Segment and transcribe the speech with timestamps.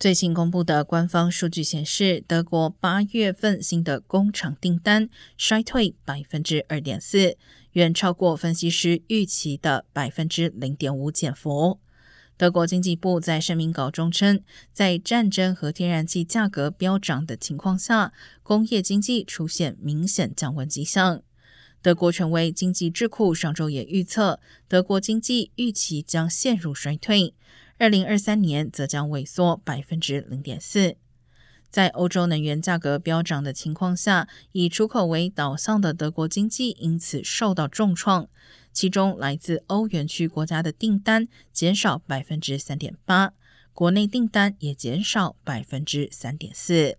[0.00, 7.36] 最新公布的官方数据显示，德国八月份新的工厂订单衰退百分之二点四，
[7.72, 11.80] 远超过分析师预期的百分之零点五减幅。
[12.38, 14.42] 德国经济部在声明稿中称，
[14.72, 21.22] 在战争和天然气价格飙涨的情况下，工业经济出现明显降温迹象。
[21.82, 24.38] 德国权威经济智库上周也预测，
[24.68, 27.34] 德国经济预期将陷入衰退。
[27.78, 30.96] 二零二三年则将萎缩百分之零点四。
[31.70, 38.28] 在欧洲能源价格飙涨的情况下，以出口为导向的德国经济因此受到重创。
[38.72, 43.32] 其中，来自欧元区国家的订单减少百分之三点八，
[43.72, 46.98] 国内订单也减少百分之三点四。